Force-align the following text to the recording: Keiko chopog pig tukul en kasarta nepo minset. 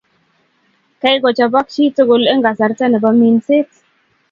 Keiko 1.01 1.29
chopog 1.37 1.67
pig 1.73 1.93
tukul 1.95 2.23
en 2.31 2.39
kasarta 2.45 2.85
nepo 2.87 3.09
minset. 3.21 3.67